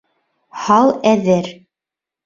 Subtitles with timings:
[0.63, 1.55] Һал әҙер.